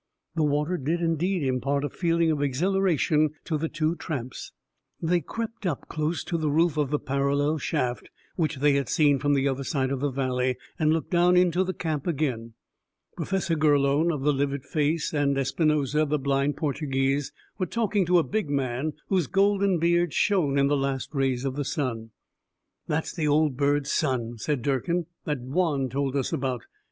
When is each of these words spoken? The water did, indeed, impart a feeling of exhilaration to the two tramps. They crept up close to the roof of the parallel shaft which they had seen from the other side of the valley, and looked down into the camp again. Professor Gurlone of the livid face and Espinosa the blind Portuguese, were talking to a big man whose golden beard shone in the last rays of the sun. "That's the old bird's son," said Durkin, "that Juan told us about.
The 0.33 0.41
water 0.41 0.77
did, 0.77 0.99
indeed, 0.99 1.43
impart 1.43 1.83
a 1.85 1.89
feeling 1.91 2.31
of 2.31 2.41
exhilaration 2.41 3.35
to 3.43 3.55
the 3.55 3.69
two 3.69 3.95
tramps. 3.95 4.51
They 4.99 5.21
crept 5.21 5.67
up 5.67 5.87
close 5.89 6.23
to 6.23 6.39
the 6.39 6.49
roof 6.49 6.75
of 6.75 6.89
the 6.89 6.97
parallel 6.97 7.59
shaft 7.59 8.09
which 8.35 8.55
they 8.55 8.73
had 8.73 8.89
seen 8.89 9.19
from 9.19 9.35
the 9.35 9.47
other 9.47 9.63
side 9.63 9.91
of 9.91 9.99
the 9.99 10.09
valley, 10.09 10.57
and 10.79 10.91
looked 10.91 11.11
down 11.11 11.37
into 11.37 11.63
the 11.63 11.75
camp 11.75 12.07
again. 12.07 12.55
Professor 13.15 13.53
Gurlone 13.55 14.11
of 14.11 14.21
the 14.23 14.33
livid 14.33 14.63
face 14.65 15.13
and 15.13 15.37
Espinosa 15.37 16.03
the 16.03 16.17
blind 16.17 16.57
Portuguese, 16.57 17.31
were 17.59 17.67
talking 17.67 18.03
to 18.07 18.17
a 18.17 18.23
big 18.23 18.49
man 18.49 18.93
whose 19.09 19.27
golden 19.27 19.77
beard 19.77 20.13
shone 20.13 20.57
in 20.57 20.65
the 20.65 20.75
last 20.75 21.13
rays 21.13 21.45
of 21.45 21.55
the 21.55 21.63
sun. 21.63 22.09
"That's 22.87 23.13
the 23.13 23.27
old 23.27 23.55
bird's 23.55 23.91
son," 23.91 24.39
said 24.39 24.63
Durkin, 24.63 25.05
"that 25.25 25.41
Juan 25.41 25.89
told 25.89 26.15
us 26.15 26.33
about. 26.33 26.65